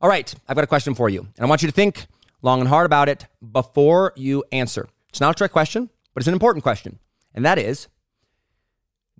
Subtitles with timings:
[0.00, 2.06] All right, I've got a question for you, and I want you to think
[2.40, 4.88] long and hard about it before you answer.
[5.08, 7.00] It's not a trick question, but it's an important question.
[7.34, 7.88] And that is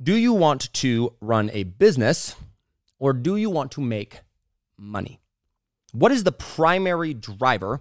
[0.01, 2.37] Do you want to run a business
[3.01, 4.21] or do you want to make
[4.77, 5.19] money?
[5.91, 7.80] What is the primary driver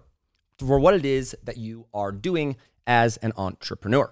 [0.58, 2.56] for what it is that you are doing
[2.88, 4.12] as an entrepreneur?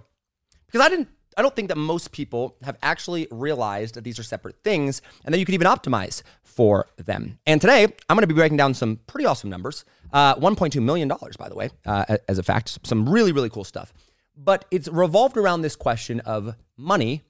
[0.68, 4.24] Because I didn't I don't think that most people have actually realized that these are
[4.24, 7.40] separate things and that you could even optimize for them.
[7.46, 9.84] And today, I'm going to be breaking down some pretty awesome numbers.
[10.14, 13.94] Uh, $1.2 million, by the way, uh, as a fact, some really, really cool stuff.
[14.38, 17.24] But it's revolved around this question of money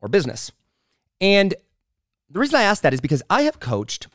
[0.00, 0.50] or business.
[1.20, 1.54] And
[2.30, 4.06] the reason I ask that is because I have coached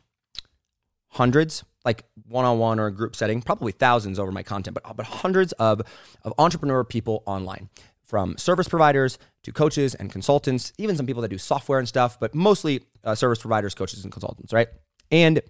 [1.10, 4.98] hundreds, like one on one or a group setting, probably thousands over my content, but,
[4.98, 5.82] but hundreds of,
[6.24, 7.70] of entrepreneur people online
[8.08, 12.20] from service providers to coaches and consultants, even some people that do software and stuff,
[12.20, 14.70] but mostly uh, service providers, coaches, and consultants, right?
[15.12, 15.42] And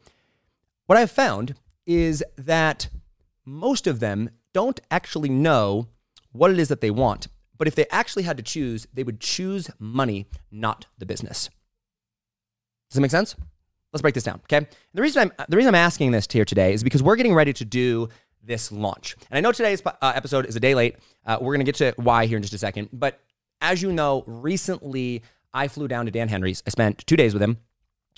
[0.87, 2.89] what I've found is that
[3.45, 5.87] most of them don't actually know
[6.31, 7.27] what it is that they want.
[7.57, 11.49] But if they actually had to choose, they would choose money, not the business.
[12.89, 13.35] Does that make sense?
[13.93, 14.57] Let's break this down, okay?
[14.57, 17.33] And the reason I'm the reason I'm asking this here today is because we're getting
[17.33, 18.09] ready to do
[18.47, 19.15] this launch.
[19.29, 20.95] And I know today's uh, episode is a day late.
[21.25, 22.89] Uh, we're going to get to why here in just a second.
[22.91, 23.19] But
[23.61, 25.21] as you know, recently
[25.53, 26.63] I flew down to Dan Henry's.
[26.65, 27.57] I spent two days with him,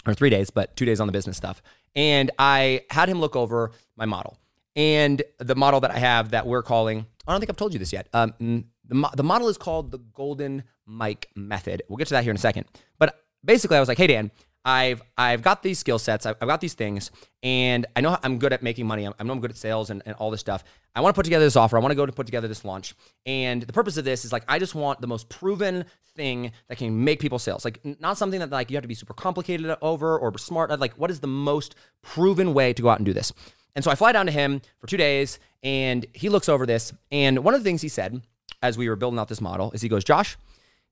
[0.05, 1.61] or three days, but two days on the business stuff.
[1.95, 4.37] And I had him look over my model.
[4.75, 7.79] And the model that I have that we're calling, I don't think I've told you
[7.79, 8.07] this yet.
[8.13, 11.83] Um, the, the model is called the Golden Mic Method.
[11.89, 12.65] We'll get to that here in a second.
[12.97, 14.31] But basically, I was like, hey, Dan,
[14.69, 17.09] I've I've got these skill sets, I've, I've, got these things,
[17.41, 19.07] and I know I'm good at making money.
[19.07, 20.63] I know I'm good at sales and, and all this stuff.
[20.95, 21.75] I want to put together this offer.
[21.75, 22.93] I want to go to put together this launch.
[23.25, 26.77] And the purpose of this is like I just want the most proven thing that
[26.77, 27.65] can make people sales.
[27.65, 30.79] Like not something that like you have to be super complicated over or smart.
[30.79, 33.33] Like what is the most proven way to go out and do this?
[33.75, 36.93] And so I fly down to him for two days, and he looks over this.
[37.11, 38.21] And one of the things he said
[38.61, 40.37] as we were building out this model is he goes, Josh,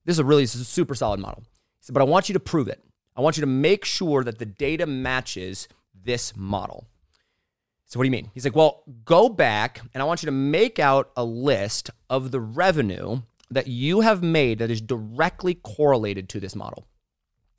[0.06, 1.44] this is a really super solid model.
[1.80, 2.82] He said, but I want you to prove it.
[3.18, 6.88] I want you to make sure that the data matches this model.
[7.88, 8.30] So, what do you mean?
[8.34, 12.32] He's like, well, go back and I want you to make out a list of
[12.32, 16.86] the revenue that you have made that is directly correlated to this model.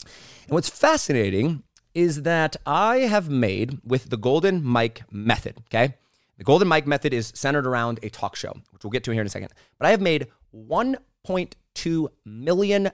[0.05, 1.63] And what's fascinating
[1.95, 5.95] is that I have made with the Golden Mic method, okay?
[6.37, 9.23] The Golden Mic method is centered around a talk show, which we'll get to here
[9.23, 9.51] in a second.
[9.79, 12.91] But I have made $1.2 million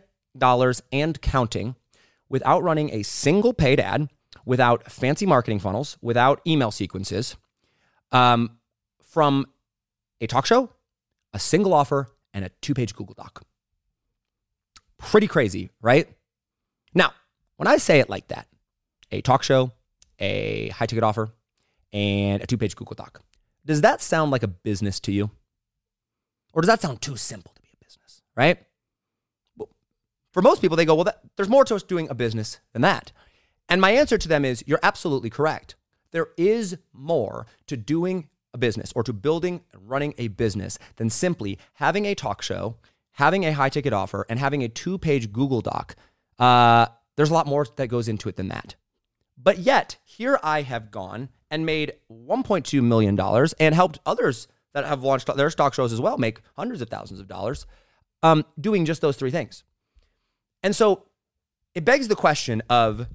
[0.92, 1.74] and counting
[2.34, 4.08] without running a single paid ad,
[4.44, 7.36] without fancy marketing funnels, without email sequences,
[8.10, 8.58] um,
[9.04, 9.46] from
[10.20, 10.68] a talk show,
[11.32, 13.44] a single offer, and a two page Google Doc.
[14.98, 16.08] Pretty crazy, right?
[16.92, 17.12] Now,
[17.54, 18.48] when I say it like that,
[19.12, 19.70] a talk show,
[20.18, 21.28] a high ticket offer,
[21.92, 23.22] and a two page Google Doc,
[23.64, 25.30] does that sound like a business to you?
[26.52, 28.58] Or does that sound too simple to be a business, right?
[30.34, 32.82] For most people, they go, well, that, there's more to us doing a business than
[32.82, 33.12] that.
[33.68, 35.76] And my answer to them is, you're absolutely correct.
[36.10, 41.08] There is more to doing a business or to building and running a business than
[41.08, 42.76] simply having a talk show,
[43.12, 45.94] having a high ticket offer, and having a two page Google Doc.
[46.36, 48.74] Uh, there's a lot more that goes into it than that.
[49.40, 53.18] But yet, here I have gone and made $1.2 million
[53.60, 57.20] and helped others that have launched their stock shows as well make hundreds of thousands
[57.20, 57.66] of dollars
[58.24, 59.62] um, doing just those three things.
[60.64, 61.04] And so
[61.74, 63.06] it begs the question of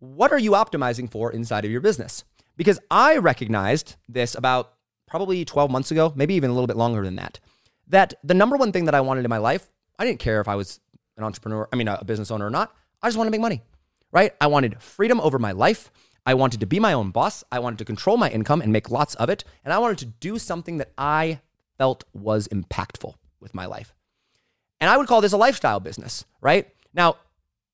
[0.00, 2.24] what are you optimizing for inside of your business?
[2.56, 4.72] Because I recognized this about
[5.06, 7.40] probably 12 months ago, maybe even a little bit longer than that,
[7.88, 9.68] that the number one thing that I wanted in my life,
[9.98, 10.80] I didn't care if I was
[11.16, 12.74] an entrepreneur, I mean, a business owner or not.
[13.02, 13.62] I just wanted to make money,
[14.10, 14.32] right?
[14.40, 15.90] I wanted freedom over my life.
[16.24, 17.44] I wanted to be my own boss.
[17.52, 19.44] I wanted to control my income and make lots of it.
[19.64, 21.40] And I wanted to do something that I
[21.76, 23.94] felt was impactful with my life.
[24.80, 26.68] And I would call this a lifestyle business, right?
[26.94, 27.16] Now,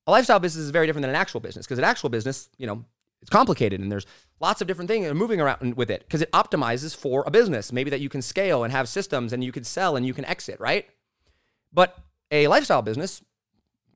[0.07, 2.67] a lifestyle business is very different than an actual business because an actual business, you
[2.67, 2.85] know,
[3.21, 4.05] it's complicated and there's
[4.39, 7.31] lots of different things and uh, moving around with it because it optimizes for a
[7.31, 10.13] business, maybe that you can scale and have systems and you can sell and you
[10.13, 10.87] can exit, right?
[11.73, 11.97] But
[12.29, 13.21] a lifestyle business,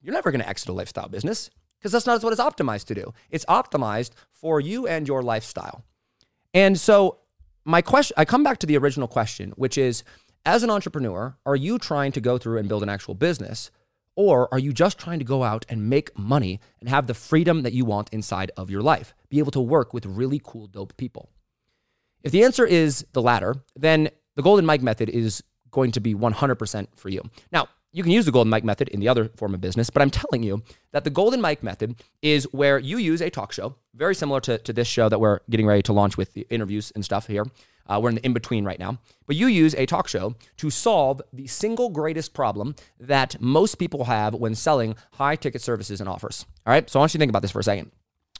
[0.01, 2.95] you're never going to exit a lifestyle business because that's not what it's optimized to
[2.95, 3.13] do.
[3.29, 5.83] It's optimized for you and your lifestyle.
[6.53, 7.19] And so,
[7.65, 10.03] my question, I come back to the original question, which is
[10.45, 13.69] as an entrepreneur, are you trying to go through and build an actual business?
[14.19, 17.61] Or are you just trying to go out and make money and have the freedom
[17.63, 19.13] that you want inside of your life?
[19.29, 21.29] Be able to work with really cool, dope people.
[22.21, 26.13] If the answer is the latter, then the Golden Mic method is going to be
[26.13, 27.21] 100% for you.
[27.53, 30.01] Now, you can use the golden mic method in the other form of business, but
[30.01, 33.75] I'm telling you that the golden mic method is where you use a talk show,
[33.95, 36.91] very similar to, to this show that we're getting ready to launch with the interviews
[36.95, 37.45] and stuff here.
[37.87, 38.99] Uh, we're in the in between right now.
[39.25, 44.05] But you use a talk show to solve the single greatest problem that most people
[44.05, 46.45] have when selling high ticket services and offers.
[46.67, 46.87] All right.
[46.87, 47.91] So I want you to think about this for a second.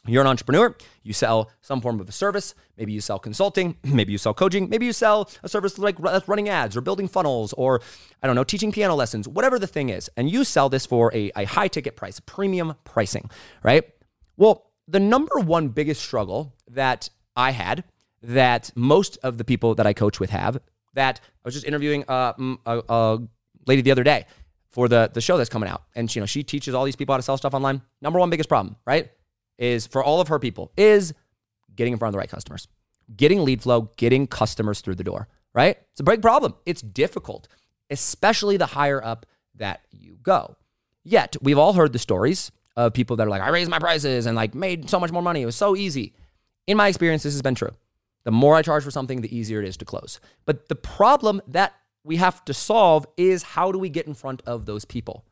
[0.06, 2.56] You're an entrepreneur, you sell some form of a service.
[2.78, 6.50] Maybe you sell consulting, maybe you sell coaching, maybe you sell a service like running
[6.50, 7.82] ads or building funnels or,
[8.24, 10.10] I don't know, teaching piano lessons, whatever the thing is.
[10.16, 13.30] And you sell this for a, a high ticket price, premium pricing,
[13.64, 13.84] right?
[14.38, 17.84] Well, the number one biggest struggle that I had,
[18.22, 20.60] that most of the people that I coach with have,
[20.94, 22.34] that I was just interviewing uh,
[22.66, 23.20] a, a
[23.68, 24.26] lady the other day
[24.70, 25.84] for the, the show that's coming out.
[25.96, 27.82] And, you know, she teaches all these people how to sell stuff online.
[28.02, 29.10] Number one biggest problem, right?
[29.60, 31.14] Is for all of her people is
[31.76, 32.68] getting in front of the right customers,
[33.16, 35.78] getting lead flow, getting customers through the door, right?
[35.92, 36.56] It's a big problem.
[36.66, 37.48] It's difficult,
[37.92, 39.26] especially the higher up
[39.56, 40.56] that you go.
[41.04, 44.26] Yet, we've all heard the stories of people that are like, I raised my prices
[44.26, 45.42] and like made so much more money.
[45.42, 46.14] It was so easy.
[46.68, 47.76] In my experience, this has been true.
[48.24, 50.20] The more I charge for something, the easier it is to close.
[50.46, 51.74] But the problem that
[52.04, 55.26] we have to solve is how do we get in front of those people?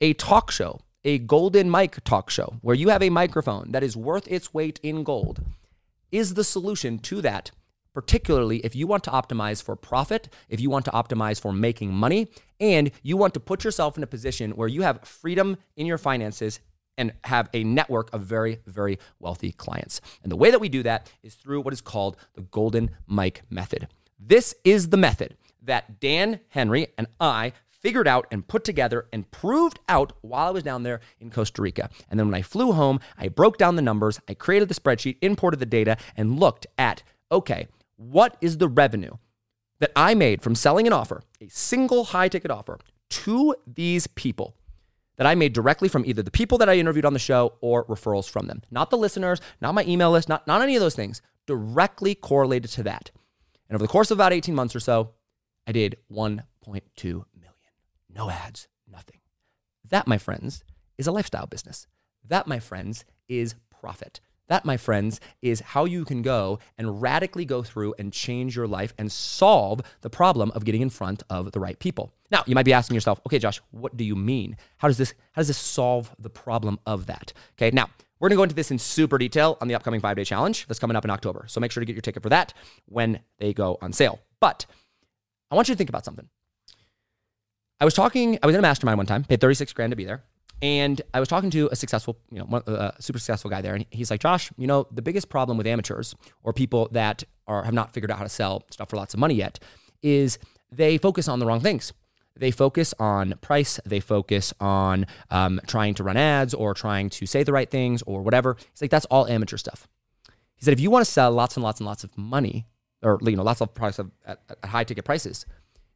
[0.00, 3.96] A talk show a golden mic talk show where you have a microphone that is
[3.96, 5.40] worth its weight in gold
[6.10, 7.52] is the solution to that,
[7.94, 11.94] particularly if you want to optimize for profit, if you want to optimize for making
[11.94, 12.26] money,
[12.58, 15.96] and you want to put yourself in a position where you have freedom in your
[15.96, 16.58] finances
[16.98, 20.00] and have a network of very, very wealthy clients.
[20.24, 23.42] And the way that we do that is through what is called the golden mic
[23.48, 23.86] method.
[24.18, 27.52] This is the method that Dan Henry and I
[27.86, 31.62] figured out and put together and proved out while I was down there in Costa
[31.62, 31.88] Rica.
[32.10, 35.18] And then when I flew home, I broke down the numbers, I created the spreadsheet,
[35.22, 39.12] imported the data, and looked at okay, what is the revenue
[39.78, 42.80] that I made from selling an offer, a single high ticket offer,
[43.10, 44.56] to these people?
[45.16, 47.86] that I made directly from either the people that I interviewed on the show or
[47.86, 48.60] referrals from them.
[48.70, 52.70] Not the listeners, not my email list, not, not any of those things, directly correlated
[52.72, 53.10] to that.
[53.70, 55.12] And over the course of about 18 months or so,
[55.66, 57.24] I did 1.2
[58.16, 59.20] no ads, nothing.
[59.88, 60.64] That, my friends,
[60.96, 61.86] is a lifestyle business.
[62.26, 64.20] That, my friends, is profit.
[64.48, 68.66] That, my friends, is how you can go and radically go through and change your
[68.66, 72.12] life and solve the problem of getting in front of the right people.
[72.30, 74.56] Now, you might be asking yourself, okay, Josh, what do you mean?
[74.78, 77.32] How does this how does this solve the problem of that?
[77.54, 80.24] Okay, now we're gonna go into this in super detail on the upcoming five day
[80.24, 81.44] challenge that's coming up in October.
[81.48, 82.54] So make sure to get your ticket for that
[82.86, 84.20] when they go on sale.
[84.40, 84.64] But
[85.50, 86.28] I want you to think about something.
[87.80, 90.04] I was talking, I was in a mastermind one time, paid 36 grand to be
[90.04, 90.22] there.
[90.62, 93.74] And I was talking to a successful, you know, a super successful guy there.
[93.74, 97.64] And he's like, Josh, you know, the biggest problem with amateurs or people that are,
[97.64, 99.58] have not figured out how to sell stuff for lots of money yet
[100.02, 100.38] is
[100.72, 101.92] they focus on the wrong things.
[102.38, 103.80] They focus on price.
[103.84, 108.02] They focus on um, trying to run ads or trying to say the right things
[108.02, 108.56] or whatever.
[108.58, 109.88] He's like, that's all amateur stuff.
[110.54, 112.66] He said, if you want to sell lots and lots and lots of money
[113.02, 115.44] or, you know, lots of products at, at high ticket prices,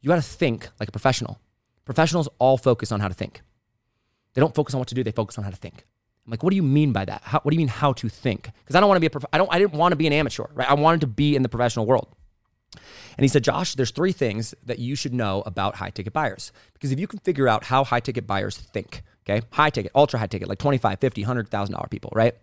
[0.02, 1.38] you got to think like a professional.
[1.84, 3.42] Professionals all focus on how to think.
[4.34, 5.86] They don't focus on what to do, they focus on how to think.
[6.26, 7.22] I'm like, what do you mean by that?
[7.24, 8.50] How, what do you mean how to think?
[8.60, 10.06] Because I don't want to be a prof- I don't I didn't want to be
[10.06, 10.70] an amateur, right?
[10.70, 12.14] I wanted to be in the professional world.
[13.16, 16.52] And he said, Josh, there's three things that you should know about high ticket buyers.
[16.72, 20.18] Because if you can figure out how high ticket buyers think, okay, high ticket, ultra
[20.18, 22.34] high ticket, like 25, 50, $100,000 people, right?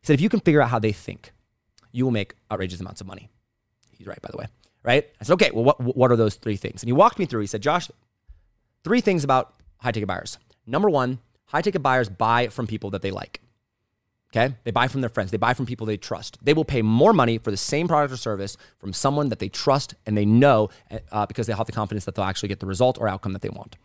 [0.00, 1.32] He said, if you can figure out how they think,
[1.92, 3.28] you will make outrageous amounts of money.
[3.96, 4.46] He's right, by the way,
[4.82, 5.08] right?
[5.20, 6.82] I said, okay, well, what, what are those three things?
[6.82, 7.40] And he walked me through.
[7.40, 7.90] He said, Josh,
[8.84, 10.38] Three things about high ticket buyers.
[10.66, 13.40] Number one, high ticket buyers buy from people that they like.
[14.30, 14.54] Okay?
[14.64, 15.30] They buy from their friends.
[15.30, 16.38] They buy from people they trust.
[16.42, 19.48] They will pay more money for the same product or service from someone that they
[19.48, 20.70] trust and they know
[21.12, 23.42] uh, because they have the confidence that they'll actually get the result or outcome that
[23.42, 23.76] they want.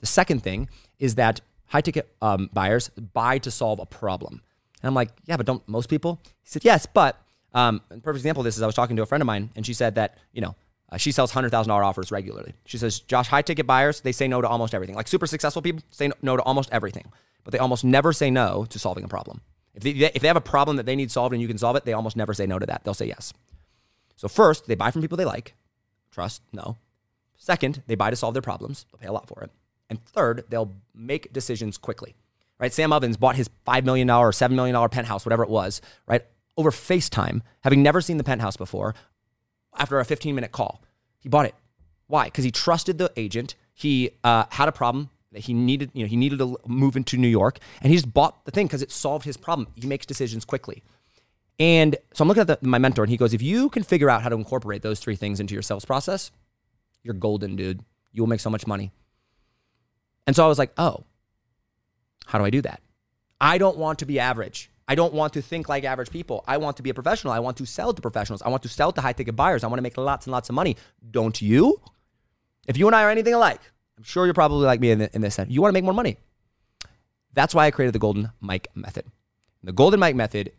[0.00, 0.68] The second thing
[0.98, 4.42] is that high ticket um, buyers buy to solve a problem.
[4.82, 6.20] And I'm like, yeah, but don't most people?
[6.24, 7.20] He said, yes, but
[7.54, 9.64] um, perfect example of this is I was talking to a friend of mine and
[9.64, 10.54] she said that, you know,
[10.90, 12.54] uh, she sells $100,000 offers regularly.
[12.64, 14.96] She says, Josh, high ticket buyers, they say no to almost everything.
[14.96, 17.12] Like super successful people say no to almost everything,
[17.44, 19.42] but they almost never say no to solving a problem.
[19.74, 21.76] If they, if they have a problem that they need solved and you can solve
[21.76, 22.84] it, they almost never say no to that.
[22.84, 23.32] They'll say yes.
[24.16, 25.54] So, first, they buy from people they like.
[26.10, 26.76] Trust, no.
[27.36, 28.86] Second, they buy to solve their problems.
[28.90, 29.50] They'll pay a lot for it.
[29.88, 32.16] And third, they'll make decisions quickly.
[32.58, 32.72] Right?
[32.72, 36.22] Sam Ovens bought his $5 million or $7 million penthouse, whatever it was, right?
[36.56, 38.96] Over FaceTime, having never seen the penthouse before,
[39.78, 40.82] after a 15 minute call.
[41.18, 41.54] He bought it.
[42.06, 42.24] Why?
[42.24, 43.54] Because he trusted the agent.
[43.74, 45.90] He uh, had a problem that he needed.
[45.92, 48.66] You know, he needed to move into New York, and he just bought the thing
[48.66, 49.68] because it solved his problem.
[49.74, 50.82] He makes decisions quickly.
[51.60, 54.08] And so I'm looking at the, my mentor, and he goes, "If you can figure
[54.08, 56.30] out how to incorporate those three things into your sales process,
[57.02, 57.82] you're golden, dude.
[58.12, 58.92] You will make so much money."
[60.28, 61.04] And so I was like, oh,
[62.26, 62.82] how do I do that?
[63.40, 64.70] I don't want to be average.
[64.88, 66.42] I don't want to think like average people.
[66.48, 67.32] I want to be a professional.
[67.32, 68.40] I want to sell to professionals.
[68.42, 69.62] I want to sell to high ticket buyers.
[69.62, 70.76] I want to make lots and lots of money.
[71.10, 71.80] Don't you?
[72.66, 73.60] If you and I are anything alike,
[73.98, 75.50] I'm sure you're probably like me in, the, in this sense.
[75.50, 76.16] You want to make more money.
[77.34, 79.04] That's why I created the Golden Mic Method.
[79.62, 80.52] The Golden Mic Method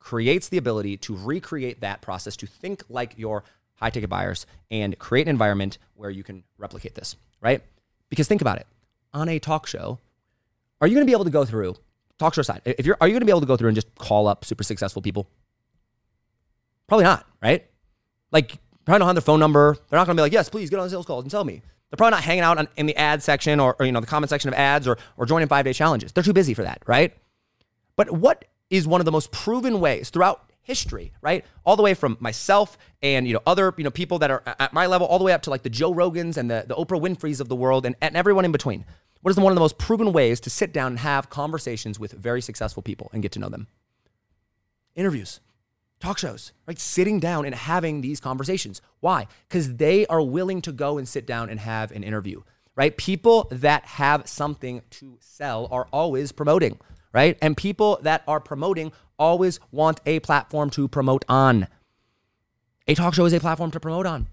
[0.00, 3.44] creates the ability to recreate that process, to think like your
[3.76, 7.62] high ticket buyers and create an environment where you can replicate this, right?
[8.10, 8.66] Because think about it
[9.12, 9.98] on a talk show,
[10.80, 11.76] are you going to be able to go through
[12.18, 12.62] talk show side?
[12.64, 14.44] If you're, are you going to be able to go through and just call up
[14.44, 15.28] super successful people?
[16.86, 17.66] Probably not, right?
[18.30, 19.76] Like, probably don't have their phone number.
[19.88, 21.62] They're not going to be like, yes, please get on sales calls and tell me.
[21.90, 24.06] They're probably not hanging out on, in the ad section or, or, you know, the
[24.06, 26.12] comment section of ads or, or joining five day challenges.
[26.12, 27.16] They're too busy for that, right?
[27.96, 31.44] But what is one of the most proven ways throughout history, right?
[31.64, 34.72] All the way from myself and you know other you know people that are at
[34.72, 37.00] my level, all the way up to like the Joe Rogans and the, the Oprah
[37.00, 38.84] Winfrey's of the world and, and everyone in between.
[39.24, 42.12] What is one of the most proven ways to sit down and have conversations with
[42.12, 43.68] very successful people and get to know them?
[44.94, 45.40] Interviews,
[45.98, 46.78] talk shows, right?
[46.78, 48.82] Sitting down and having these conversations.
[49.00, 49.26] Why?
[49.48, 52.42] Because they are willing to go and sit down and have an interview,
[52.76, 52.94] right?
[52.98, 56.78] People that have something to sell are always promoting
[57.14, 57.38] right?
[57.40, 61.68] And people that are promoting always want a platform to promote on.
[62.88, 64.26] A talk show is a platform to promote on.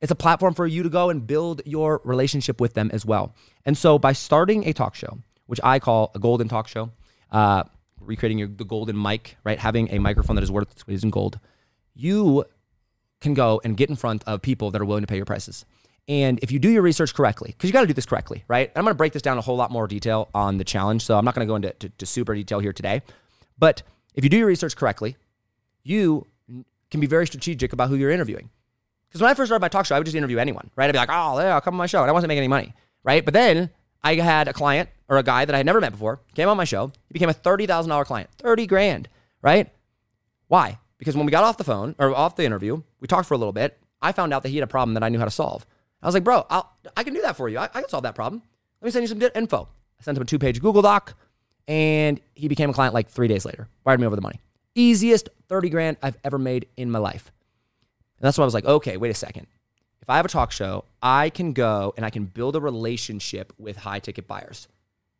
[0.00, 3.34] It's a platform for you to go and build your relationship with them as well.
[3.64, 6.90] And so by starting a talk show, which I call a golden talk show,
[7.32, 7.64] uh,
[8.00, 9.58] recreating your, the golden mic, right?
[9.58, 11.40] Having a microphone that is worth its weight in gold,
[11.94, 12.44] you
[13.20, 15.64] can go and get in front of people that are willing to pay your prices.
[16.06, 18.70] And if you do your research correctly, because you got to do this correctly, right?
[18.74, 21.04] I'm going to break this down a whole lot more detail on the challenge.
[21.04, 23.02] So I'm not going to go into to, to super detail here today.
[23.58, 23.82] But
[24.14, 25.16] if you do your research correctly,
[25.82, 26.26] you
[26.90, 28.48] can be very strategic about who you're interviewing.
[29.08, 30.88] Because when I first started my talk show, I would just interview anyone, right?
[30.88, 32.02] I'd be like, oh, yeah, I'll come on my show.
[32.02, 32.74] And I wasn't making any money,
[33.04, 33.24] right?
[33.24, 33.70] But then
[34.02, 36.56] I had a client or a guy that I had never met before, came on
[36.56, 36.92] my show.
[37.08, 39.08] He became a $30,000 client, 30 grand,
[39.42, 39.70] right?
[40.48, 40.78] Why?
[40.98, 43.38] Because when we got off the phone or off the interview, we talked for a
[43.38, 43.78] little bit.
[44.02, 45.66] I found out that he had a problem that I knew how to solve.
[46.02, 47.58] I was like, bro, I'll, I can do that for you.
[47.58, 48.42] I, I can solve that problem.
[48.80, 49.68] Let me send you some info.
[49.98, 51.14] I sent him a two page Google Doc
[51.66, 54.40] and he became a client like three days later, wired me over the money.
[54.74, 57.32] Easiest 30 grand I've ever made in my life.
[58.18, 59.46] And that's why I was like, okay, wait a second.
[60.02, 63.52] If I have a talk show, I can go and I can build a relationship
[63.58, 64.68] with high ticket buyers.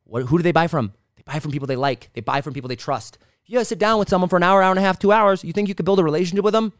[0.04, 0.92] What, who do they buy from?
[1.16, 3.18] They buy from people they like, they buy from people they trust.
[3.44, 5.44] If you sit down with someone for an hour, hour and a half, two hours,
[5.44, 6.72] you think you could build a relationship with them?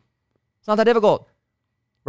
[0.59, 1.29] It's not that difficult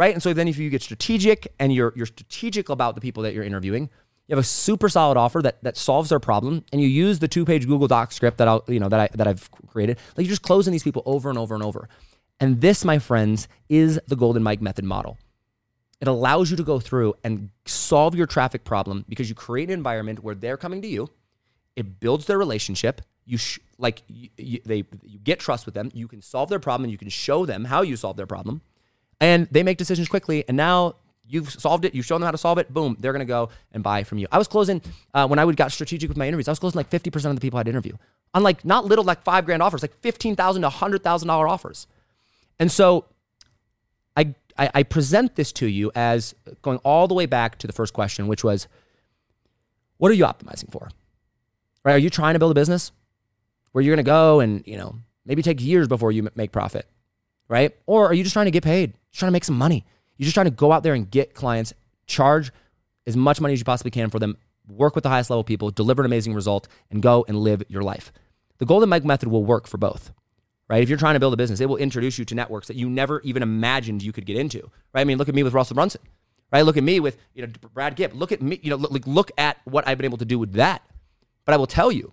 [0.00, 0.14] right?
[0.14, 3.34] And so then if you get strategic and you're you're strategic about the people that
[3.34, 3.90] you're interviewing,
[4.26, 7.28] you have a super solid offer that that solves their problem, and you use the
[7.28, 9.98] two page Google Doc script that I'll you know that I that I've created.
[10.16, 11.88] Like you're just closing these people over and over and over.
[12.40, 15.18] And this, my friends, is the Golden Mic Method model.
[16.00, 19.74] It allows you to go through and solve your traffic problem because you create an
[19.74, 21.10] environment where they're coming to you.
[21.76, 23.02] It builds their relationship.
[23.26, 25.90] You sh- like you, you, they you get trust with them.
[25.92, 28.62] You can solve their problem and you can show them how you solve their problem
[29.20, 30.44] and they make decisions quickly.
[30.48, 31.94] And now you've solved it.
[31.94, 32.72] You've shown them how to solve it.
[32.72, 34.26] Boom, they're going to go and buy from you.
[34.32, 34.80] I was closing
[35.14, 36.48] uh, when I would got strategic with my interviews.
[36.48, 37.92] I was closing like 50% of the people I'd interview
[38.32, 41.86] on like not little like five grand offers, like 15,000 to $100,000 offers.
[42.60, 43.06] And so
[44.16, 47.72] I, I, I present this to you as going all the way back to the
[47.72, 48.68] first question, which was,
[49.96, 50.90] what are you optimizing for?
[51.84, 51.94] Right?
[51.94, 52.92] Are you trying to build a business
[53.72, 54.94] where you're going to go and, you know,
[55.26, 56.86] maybe take years before you make profit?
[57.50, 57.76] right?
[57.84, 58.90] Or are you just trying to get paid?
[58.90, 59.84] You're trying to make some money.
[60.16, 61.74] You're just trying to go out there and get clients,
[62.06, 62.52] charge
[63.06, 64.38] as much money as you possibly can for them,
[64.68, 67.82] work with the highest level people, deliver an amazing result, and go and live your
[67.82, 68.12] life.
[68.58, 70.12] The Golden Mic method will work for both,
[70.70, 70.84] right?
[70.84, 72.88] If you're trying to build a business, it will introduce you to networks that you
[72.88, 75.00] never even imagined you could get into, right?
[75.00, 76.00] I mean, look at me with Russell Brunson,
[76.52, 76.62] right?
[76.62, 78.14] Look at me with, you know, Brad Gibb.
[78.14, 80.52] Look at me, you know, look, look at what I've been able to do with
[80.52, 80.82] that.
[81.44, 82.12] But I will tell you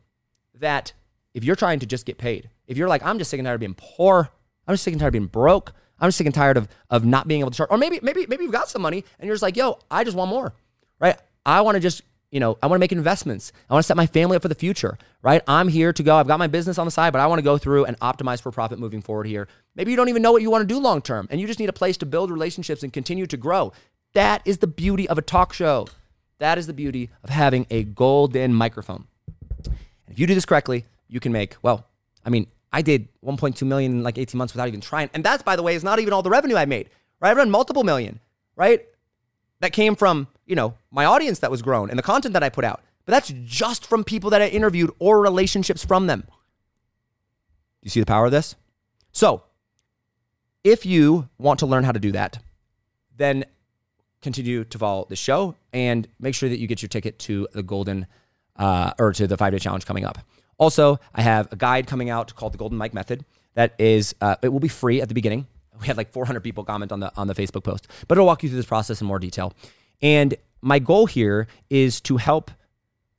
[0.55, 0.91] that
[1.35, 3.55] if you're trying to just get paid, if you're like, I'm just sick and tired
[3.55, 4.31] of being poor,
[4.67, 5.73] I'm just sick and tired of being broke.
[5.99, 7.69] I'm just sick and tired of of not being able to charge.
[7.69, 10.17] Or maybe maybe maybe you've got some money and you're just like, yo, I just
[10.17, 10.53] want more,
[10.99, 11.17] right?
[11.45, 13.53] I want to just you know, I want to make investments.
[13.69, 15.41] I want to set my family up for the future, right?
[15.47, 16.17] I'm here to go.
[16.17, 18.41] I've got my business on the side, but I want to go through and optimize
[18.41, 19.47] for profit moving forward here.
[19.75, 21.59] Maybe you don't even know what you want to do long term and you just
[21.59, 23.71] need a place to build relationships and continue to grow.
[24.13, 25.87] That is the beauty of a talk show.
[26.39, 29.05] That is the beauty of having a golden microphone.
[29.65, 29.77] And
[30.09, 31.87] if you do this correctly, you can make, well,
[32.25, 35.09] I mean, I did 1.2 million in like 18 months without even trying.
[35.13, 37.29] And that's, by the way, is not even all the revenue I made, right?
[37.29, 38.19] I run multiple million,
[38.55, 38.85] right?
[39.61, 42.49] That came from, you know, my audience that was grown and the content that I
[42.49, 42.81] put out.
[43.05, 46.25] But that's just from people that I interviewed or relationships from them.
[47.81, 48.55] You see the power of this?
[49.11, 49.43] So,
[50.63, 52.39] if you want to learn how to do that,
[53.15, 53.45] then
[54.21, 57.63] continue to follow the show and make sure that you get your ticket to the
[57.63, 58.07] Golden
[58.57, 60.17] uh, or to the five day challenge coming up.
[60.57, 63.23] Also, I have a guide coming out called the Golden Mic Method.
[63.53, 65.47] That is, uh, it will be free at the beginning.
[65.79, 68.41] We had like 400 people comment on the on the Facebook post, but it'll walk
[68.41, 69.53] you through this process in more detail.
[70.01, 72.51] And my goal here is to help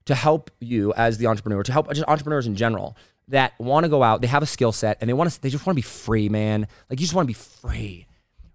[0.06, 2.96] to help you as the entrepreneur, to help just entrepreneurs in general
[3.28, 5.50] that want to go out, they have a skill set and they want to they
[5.50, 6.66] just want to be free, man.
[6.88, 8.06] Like you just want to be free.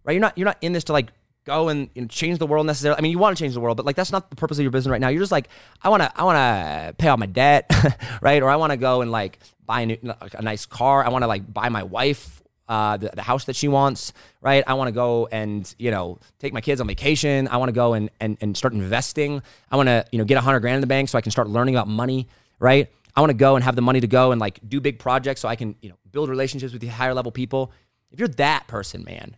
[0.03, 0.13] Right?
[0.13, 1.09] You're not you're not in this to like
[1.45, 2.97] go and, change the world necessarily.
[2.97, 4.63] I mean, you want to change the world, but like that's not the purpose of
[4.63, 5.09] your business right now.
[5.09, 5.49] You're just like,
[5.81, 7.69] I want to I want to pay off my debt,
[8.21, 8.41] right?
[8.41, 11.03] Or I want to go and like buy a, new, a nice car.
[11.03, 14.63] I want to like buy my wife uh, the, the house that she wants, right?
[14.65, 17.47] I want to go and, you know, take my kids on vacation.
[17.47, 19.41] I want to go and, and, and start investing.
[19.71, 21.31] I want to, you know, get a hundred grand in the bank so I can
[21.31, 22.27] start learning about money,
[22.59, 22.89] right?
[23.15, 25.41] I want to go and have the money to go and like do big projects
[25.41, 27.71] so I can, you know, build relationships with the higher level people.
[28.11, 29.35] If you're that person, man,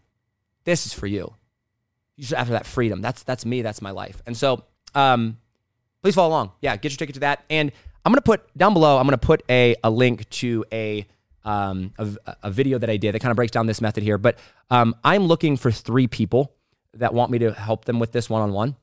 [0.63, 1.33] this is for you.
[2.15, 3.01] You should after that freedom.
[3.01, 3.61] That's that's me.
[3.61, 4.21] That's my life.
[4.25, 4.63] And so,
[4.93, 5.37] um,
[6.01, 6.51] please follow along.
[6.61, 7.43] Yeah, get your ticket to that.
[7.49, 7.71] And
[8.05, 8.97] I'm gonna put down below.
[8.97, 11.05] I'm gonna put a a link to a
[11.45, 14.17] um, a, a, video that I did that kind of breaks down this method here.
[14.17, 14.37] But
[14.71, 16.53] um, I'm looking for three people
[16.95, 18.75] that want me to help them with this one on one.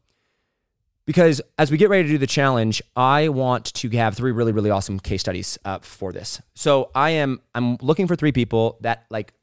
[1.04, 4.52] Because as we get ready to do the challenge, I want to have three really,
[4.52, 6.40] really awesome case studies uh, for this.
[6.54, 9.34] So I am I'm looking for three people that like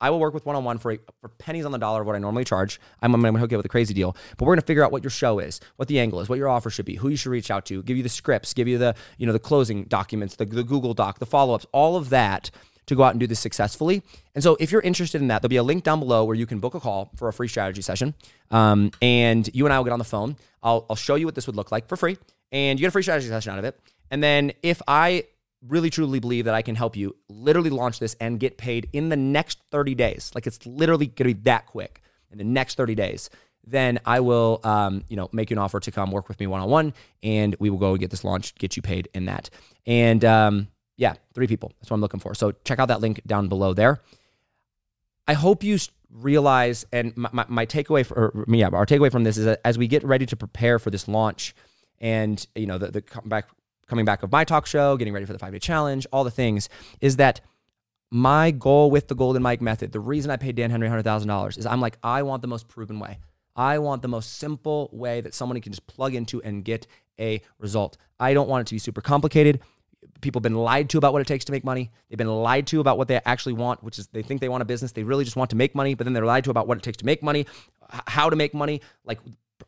[0.00, 0.96] I will work with one on one for
[1.38, 2.80] pennies on the dollar of what I normally charge.
[3.00, 4.66] I'm, I'm going to hook you up with a crazy deal, but we're going to
[4.66, 6.96] figure out what your show is, what the angle is, what your offer should be,
[6.96, 9.32] who you should reach out to, give you the scripts, give you the you know
[9.32, 12.50] the closing documents, the, the Google Doc, the follow ups, all of that
[12.86, 14.02] to go out and do this successfully.
[14.34, 16.46] And so if you're interested in that, there'll be a link down below where you
[16.46, 18.14] can book a call for a free strategy session.
[18.50, 20.36] Um, and you and I will get on the phone.
[20.62, 22.18] I'll, I'll show you what this would look like for free,
[22.52, 23.78] and you get a free strategy session out of it.
[24.10, 25.24] And then if I
[25.66, 29.08] really truly believe that I can help you literally launch this and get paid in
[29.08, 30.30] the next 30 days.
[30.34, 33.30] Like it's literally to be that quick in the next 30 days.
[33.66, 36.46] Then I will, um, you know, make you an offer to come work with me
[36.46, 36.92] one on one,
[37.22, 39.48] and we will go and get this launched, get you paid in that.
[39.86, 40.68] And um,
[40.98, 41.72] yeah, three people.
[41.80, 42.34] That's what I'm looking for.
[42.34, 44.02] So check out that link down below there.
[45.26, 45.78] I hope you
[46.10, 49.60] realize, and my, my, my takeaway for, or, yeah, our takeaway from this is that
[49.64, 51.54] as we get ready to prepare for this launch,
[52.00, 53.48] and you know the the back
[53.86, 56.30] coming back of my talk show, getting ready for the five day challenge, all the
[56.30, 56.68] things,
[57.00, 57.40] is that
[58.10, 61.66] my goal with the Golden Mic method, the reason I paid Dan Henry $100,000 is
[61.66, 63.18] I'm like, I want the most proven way.
[63.56, 66.86] I want the most simple way that someone can just plug into and get
[67.18, 67.96] a result.
[68.18, 69.60] I don't want it to be super complicated.
[70.20, 71.90] People have been lied to about what it takes to make money.
[72.08, 74.62] They've been lied to about what they actually want, which is they think they want
[74.62, 74.92] a business.
[74.92, 76.82] They really just want to make money, but then they're lied to about what it
[76.82, 77.46] takes to make money,
[78.06, 78.80] how to make money.
[79.04, 79.18] Like,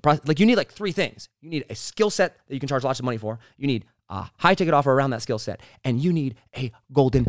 [0.04, 1.28] like you need like three things.
[1.40, 3.38] You need a skill set that you can charge lots of money for.
[3.56, 7.26] You need high ticket offer around that skill set, and you need a golden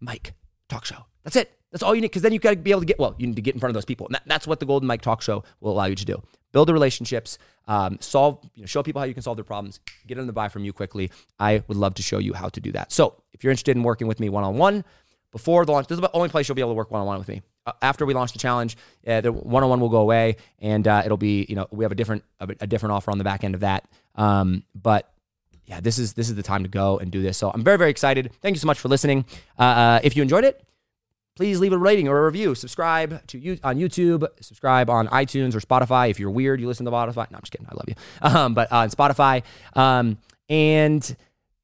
[0.00, 0.32] Mic
[0.68, 1.06] talk show.
[1.24, 1.52] That's it.
[1.72, 3.26] That's all you need because then you got to be able to get, well, you
[3.26, 4.06] need to get in front of those people.
[4.06, 6.22] And that, that's what the Golden Mic talk show will allow you to do.
[6.52, 9.80] Build the relationships, um, solve, you know, show people how you can solve their problems,
[10.06, 11.10] get them to buy from you quickly.
[11.38, 12.92] I would love to show you how to do that.
[12.92, 14.84] So if you're interested in working with me one on one
[15.32, 17.06] before the launch, this is the only place you'll be able to work one on
[17.06, 17.42] one with me.
[17.66, 20.86] Uh, after we launch the challenge, uh, the one on one will go away and
[20.86, 23.24] uh, it'll be, you know, we have a different, a, a different offer on the
[23.24, 23.86] back end of that.
[24.14, 25.12] Um, but
[25.66, 27.36] yeah, this is this is the time to go and do this.
[27.36, 28.30] So I'm very very excited.
[28.40, 29.24] Thank you so much for listening.
[29.58, 30.62] Uh, uh, if you enjoyed it,
[31.34, 32.54] please leave a rating or a review.
[32.54, 34.26] Subscribe to you on YouTube.
[34.40, 36.10] Subscribe on iTunes or Spotify.
[36.10, 37.30] If you're weird, you listen to Spotify.
[37.30, 37.66] No, I'm just kidding.
[37.68, 37.94] I love you.
[38.36, 39.42] Um, but on Spotify,
[39.74, 41.16] um, and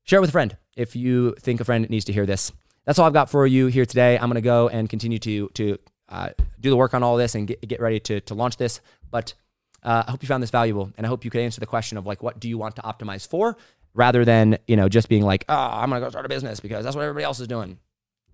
[0.04, 2.52] share it with a friend if you think a friend needs to hear this.
[2.84, 4.18] That's all I've got for you here today.
[4.18, 6.28] I'm to go and continue to to uh,
[6.60, 8.80] do the work on all this and get, get ready to to launch this.
[9.10, 9.34] But
[9.82, 11.98] uh, I hope you found this valuable, and I hope you could answer the question
[11.98, 13.56] of like, what do you want to optimize for?
[13.94, 16.84] Rather than you know just being like, oh, I'm gonna go start a business because
[16.84, 17.78] that's what everybody else is doing.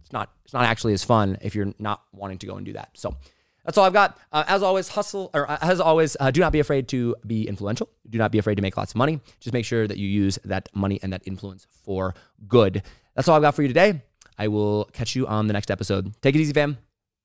[0.00, 0.30] It's not.
[0.44, 2.90] It's not actually as fun if you're not wanting to go and do that.
[2.94, 3.16] So.
[3.64, 4.16] That's all I've got.
[4.32, 7.46] Uh, as always, hustle, or uh, as always, uh, do not be afraid to be
[7.46, 7.90] influential.
[8.08, 9.20] Do not be afraid to make lots of money.
[9.40, 12.14] Just make sure that you use that money and that influence for
[12.46, 12.82] good.
[13.14, 14.00] That's all I've got for you today.
[14.38, 16.14] I will catch you on the next episode.
[16.22, 16.78] Take it easy, fam.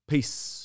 [0.06, 0.63] Peace.